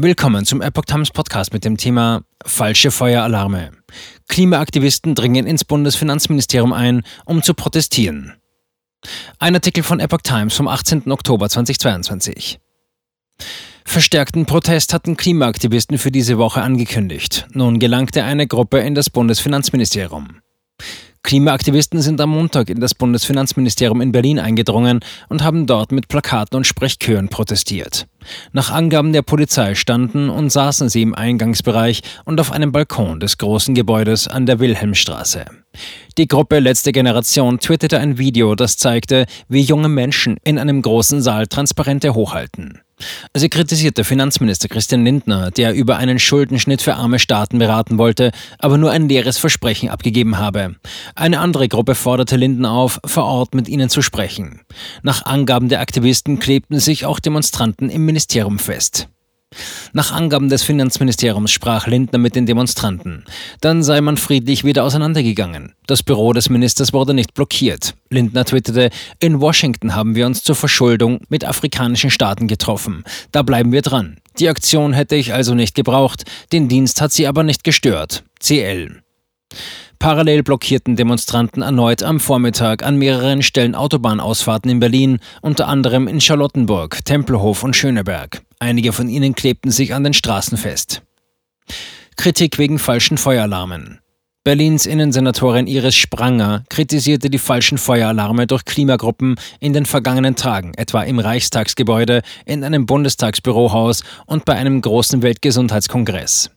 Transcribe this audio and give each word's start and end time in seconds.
Willkommen 0.00 0.44
zum 0.44 0.62
Epoch 0.62 0.84
Times 0.84 1.10
Podcast 1.10 1.52
mit 1.52 1.64
dem 1.64 1.76
Thema 1.76 2.22
Falsche 2.46 2.92
Feueralarme. 2.92 3.72
Klimaaktivisten 4.28 5.16
dringen 5.16 5.44
ins 5.44 5.64
Bundesfinanzministerium 5.64 6.72
ein, 6.72 7.02
um 7.24 7.42
zu 7.42 7.52
protestieren. 7.52 8.34
Ein 9.40 9.56
Artikel 9.56 9.82
von 9.82 9.98
Epoch 9.98 10.20
Times 10.22 10.54
vom 10.54 10.68
18. 10.68 11.10
Oktober 11.10 11.48
2022. 11.48 12.60
Verstärkten 13.84 14.46
Protest 14.46 14.94
hatten 14.94 15.16
Klimaaktivisten 15.16 15.98
für 15.98 16.12
diese 16.12 16.38
Woche 16.38 16.62
angekündigt. 16.62 17.48
Nun 17.52 17.80
gelangte 17.80 18.22
eine 18.22 18.46
Gruppe 18.46 18.78
in 18.78 18.94
das 18.94 19.10
Bundesfinanzministerium. 19.10 20.42
Klimaaktivisten 21.22 22.00
sind 22.00 22.20
am 22.20 22.30
Montag 22.30 22.70
in 22.70 22.80
das 22.80 22.94
Bundesfinanzministerium 22.94 24.00
in 24.00 24.12
Berlin 24.12 24.38
eingedrungen 24.38 25.00
und 25.28 25.42
haben 25.42 25.66
dort 25.66 25.92
mit 25.92 26.08
Plakaten 26.08 26.56
und 26.56 26.66
Sprechchören 26.66 27.28
protestiert. 27.28 28.06
Nach 28.52 28.70
Angaben 28.70 29.12
der 29.12 29.22
Polizei 29.22 29.74
standen 29.74 30.30
und 30.30 30.50
saßen 30.50 30.88
sie 30.88 31.02
im 31.02 31.14
Eingangsbereich 31.14 32.02
und 32.24 32.40
auf 32.40 32.52
einem 32.52 32.72
Balkon 32.72 33.20
des 33.20 33.38
großen 33.38 33.74
Gebäudes 33.74 34.28
an 34.28 34.46
der 34.46 34.58
Wilhelmstraße. 34.58 35.44
Die 36.16 36.28
Gruppe 36.28 36.58
Letzte 36.58 36.92
Generation 36.92 37.58
twitterte 37.58 37.98
ein 37.98 38.18
Video, 38.18 38.54
das 38.54 38.76
zeigte, 38.76 39.26
wie 39.48 39.60
junge 39.60 39.88
Menschen 39.88 40.36
in 40.44 40.58
einem 40.58 40.82
großen 40.82 41.22
Saal 41.22 41.46
Transparente 41.46 42.14
hochhalten. 42.14 42.80
Sie 43.34 43.48
kritisierte 43.48 44.04
Finanzminister 44.04 44.68
Christian 44.68 45.04
Lindner, 45.04 45.50
der 45.50 45.74
über 45.74 45.96
einen 45.96 46.18
Schuldenschnitt 46.18 46.82
für 46.82 46.94
arme 46.94 47.18
Staaten 47.18 47.58
beraten 47.58 47.98
wollte, 47.98 48.32
aber 48.58 48.78
nur 48.78 48.90
ein 48.90 49.08
leeres 49.08 49.38
Versprechen 49.38 49.88
abgegeben 49.88 50.38
habe. 50.38 50.76
Eine 51.14 51.40
andere 51.40 51.68
Gruppe 51.68 51.94
forderte 51.94 52.36
Lindner 52.36 52.72
auf, 52.72 53.00
vor 53.04 53.24
Ort 53.24 53.54
mit 53.54 53.68
ihnen 53.68 53.88
zu 53.88 54.02
sprechen. 54.02 54.60
Nach 55.02 55.24
Angaben 55.24 55.68
der 55.68 55.80
Aktivisten 55.80 56.38
klebten 56.38 56.80
sich 56.80 57.06
auch 57.06 57.20
Demonstranten 57.20 57.90
im 57.90 58.04
Ministerium 58.04 58.58
fest. 58.58 59.08
Nach 59.92 60.12
Angaben 60.12 60.48
des 60.48 60.62
Finanzministeriums 60.62 61.50
sprach 61.50 61.86
Lindner 61.86 62.18
mit 62.18 62.36
den 62.36 62.46
Demonstranten. 62.46 63.24
Dann 63.60 63.82
sei 63.82 64.00
man 64.00 64.16
friedlich 64.16 64.64
wieder 64.64 64.84
auseinandergegangen. 64.84 65.74
Das 65.86 66.02
Büro 66.02 66.32
des 66.32 66.50
Ministers 66.50 66.92
wurde 66.92 67.14
nicht 67.14 67.34
blockiert. 67.34 67.94
Lindner 68.10 68.44
twitterte, 68.44 68.90
in 69.18 69.40
Washington 69.40 69.94
haben 69.94 70.14
wir 70.14 70.26
uns 70.26 70.42
zur 70.42 70.54
Verschuldung 70.54 71.20
mit 71.28 71.44
afrikanischen 71.44 72.10
Staaten 72.10 72.46
getroffen. 72.48 73.04
Da 73.32 73.42
bleiben 73.42 73.72
wir 73.72 73.82
dran. 73.82 74.18
Die 74.38 74.48
Aktion 74.48 74.92
hätte 74.92 75.16
ich 75.16 75.32
also 75.32 75.54
nicht 75.54 75.74
gebraucht, 75.74 76.24
den 76.52 76.68
Dienst 76.68 77.00
hat 77.00 77.12
sie 77.12 77.26
aber 77.26 77.42
nicht 77.42 77.64
gestört. 77.64 78.22
CL. 78.40 79.02
Parallel 79.98 80.44
blockierten 80.44 80.94
Demonstranten 80.94 81.62
erneut 81.62 82.04
am 82.04 82.20
Vormittag 82.20 82.84
an 82.84 82.98
mehreren 82.98 83.42
Stellen 83.42 83.74
Autobahnausfahrten 83.74 84.70
in 84.70 84.78
Berlin, 84.78 85.18
unter 85.42 85.66
anderem 85.66 86.06
in 86.06 86.20
Charlottenburg, 86.20 87.04
Tempelhof 87.04 87.64
und 87.64 87.74
Schöneberg. 87.74 88.42
Einige 88.60 88.92
von 88.92 89.08
ihnen 89.08 89.34
klebten 89.34 89.70
sich 89.70 89.94
an 89.94 90.04
den 90.04 90.14
Straßen 90.14 90.58
fest. 90.58 91.02
Kritik 92.16 92.58
wegen 92.58 92.78
falschen 92.78 93.18
Feueralarmen. 93.18 94.00
Berlins 94.42 94.86
Innensenatorin 94.86 95.66
Iris 95.66 95.94
Spranger 95.94 96.64
kritisierte 96.68 97.28
die 97.28 97.38
falschen 97.38 97.76
Feueralarme 97.76 98.46
durch 98.46 98.64
Klimagruppen 98.64 99.36
in 99.60 99.74
den 99.74 99.84
vergangenen 99.84 100.36
Tagen, 100.36 100.72
etwa 100.74 101.02
im 101.02 101.18
Reichstagsgebäude, 101.18 102.22
in 102.46 102.64
einem 102.64 102.86
Bundestagsbürohaus 102.86 104.02
und 104.26 104.44
bei 104.44 104.54
einem 104.54 104.80
großen 104.80 105.22
Weltgesundheitskongress. 105.22 106.50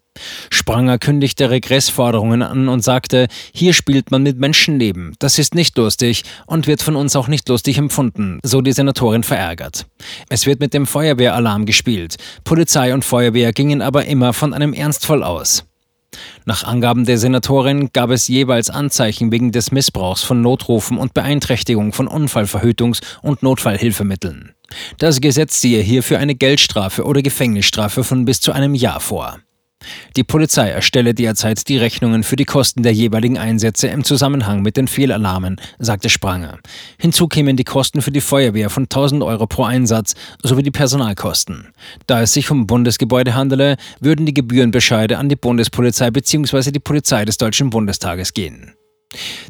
Spranger 0.50 1.00
kündigte 1.00 1.50
Regressforderungen 1.50 2.42
an 2.42 2.70
und 2.70 2.84
sagte, 2.84 3.28
hier 3.54 3.74
spielt 3.74 4.12
man 4.12 4.24
mit 4.24 4.38
Menschenleben, 4.40 5.16
das 5.20 5.40
ist 5.40 5.56
nicht 5.56 5.78
lustig 5.78 6.24
und 6.46 6.68
wird 6.68 6.82
von 6.82 6.96
uns 6.96 7.16
auch 7.16 7.28
nicht 7.28 7.48
lustig 7.50 7.78
empfunden, 7.78 8.40
so 8.44 8.62
die 8.62 8.74
Senatorin 8.74 9.24
verärgert. 9.24 9.86
Es 10.30 10.46
wird 10.46 10.60
mit 10.60 10.74
dem 10.74 10.86
Feuerwehralarm 10.86 11.66
gespielt, 11.66 12.18
Polizei 12.44 12.94
und 12.94 13.06
Feuerwehr 13.06 13.54
gingen 13.54 13.82
aber 13.82 14.06
immer 14.06 14.34
von 14.34 14.54
einem 14.54 14.74
Ernstfall 14.74 15.24
aus. 15.24 15.66
Nach 16.46 16.64
Angaben 16.64 17.06
der 17.06 17.18
Senatorin 17.18 17.90
gab 17.94 18.10
es 18.10 18.28
jeweils 18.28 18.70
Anzeichen 18.70 19.32
wegen 19.32 19.52
des 19.52 19.72
Missbrauchs 19.72 20.24
von 20.24 20.42
Notrufen 20.42 20.98
und 20.98 21.14
Beeinträchtigung 21.14 21.94
von 21.94 22.10
Unfallverhütungs- 22.10 23.02
und 23.22 23.44
Notfallhilfemitteln. 23.44 24.52
Das 24.98 25.22
Gesetz 25.22 25.62
siehe 25.62 25.82
hierfür 25.82 26.20
eine 26.20 26.36
Geldstrafe 26.36 27.06
oder 27.06 27.22
Gefängnisstrafe 27.22 28.04
von 28.04 28.26
bis 28.26 28.42
zu 28.42 28.52
einem 28.52 28.76
Jahr 28.76 29.00
vor. 29.00 29.40
Die 30.16 30.24
Polizei 30.24 30.70
erstelle 30.70 31.14
derzeit 31.14 31.68
die 31.68 31.78
Rechnungen 31.78 32.24
für 32.24 32.36
die 32.36 32.46
Kosten 32.46 32.84
der 32.84 32.94
jeweiligen 32.94 33.38
Einsätze 33.38 33.88
im 33.88 34.04
Zusammenhang 34.04 34.62
mit 34.62 34.78
den 34.78 34.88
Fehlalarmen, 34.88 35.60
sagte 35.80 36.10
Spranger. 36.10 36.60
Hinzu 37.00 37.28
kämen 37.28 37.58
die 37.58 37.64
Kosten 37.64 38.02
für 38.02 38.12
die 38.12 38.22
Feuerwehr 38.22 38.70
von 38.70 38.84
1000 38.84 39.24
Euro 39.24 39.48
pro 39.48 39.64
Einsatz 39.64 40.16
sowie 40.44 40.64
die 40.64 40.72
Personalkosten. 40.72 41.68
Da 42.08 42.22
es 42.22 42.34
sich 42.34 42.52
um 42.52 42.68
Bundesgebäude 42.68 43.36
handele, 43.36 43.78
würden 44.00 44.26
die 44.26 44.34
Gebührenbescheide 44.34 45.18
an 45.18 45.30
die 45.30 45.36
Bundespolizei 45.36 46.12
bzw. 46.12 46.72
die 46.72 46.80
Polizei 46.80 47.26
des 47.26 47.38
Deutschen 47.38 47.70
Bundestages 47.70 48.34
gehen. 48.34 48.74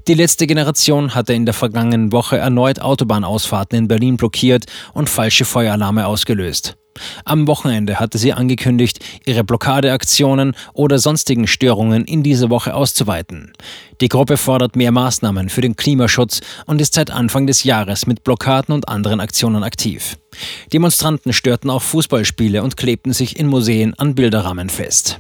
Die 0.08 0.16
letzte 0.16 0.48
Generation 0.48 1.13
hatte 1.13 1.34
in 1.34 1.46
der 1.46 1.53
vergangenen 1.53 2.12
Woche 2.12 2.38
erneut 2.38 2.81
Autobahnausfahrten 2.81 3.78
in 3.78 3.88
Berlin 3.88 4.18
blockiert 4.18 4.66
und 4.94 5.09
falsche 5.09 5.46
Feueralarme 5.46 6.08
ausgelöst. 6.08 6.78
Am 7.25 7.47
Wochenende 7.47 8.00
hatte 8.00 8.18
sie 8.18 8.34
angekündigt, 8.34 9.00
ihre 9.25 9.44
Blockadeaktionen 9.44 10.56
oder 10.74 11.00
sonstigen 11.00 11.47
Störungen 11.47 12.06
in 12.06 12.24
dieser 12.24 12.50
Woche 12.50 12.74
auszuweiten. 12.74 13.53
Die 14.02 14.09
Gruppe 14.09 14.38
fordert 14.38 14.75
mehr 14.75 14.91
Maßnahmen 14.91 15.50
für 15.50 15.62
den 15.62 15.75
Klimaschutz 15.75 16.41
und 16.66 16.81
ist 16.81 16.94
seit 16.94 17.12
Anfang 17.12 17.47
des 17.47 17.63
Jahres 17.63 18.07
mit 18.07 18.24
Blockaden 18.24 18.74
und 18.74 18.90
anderen 18.90 19.19
Aktionen 19.19 19.63
aktiv. 19.63 20.18
Demonstranten 20.74 21.34
störten 21.34 21.69
auch 21.69 21.81
Fußballspiele 21.81 22.63
und 22.63 22.78
klebten 22.78 23.13
sich 23.13 23.38
in 23.38 23.47
Museen 23.47 23.94
an 23.96 24.16
Bilderrahmen 24.16 24.69
fest. 24.69 25.19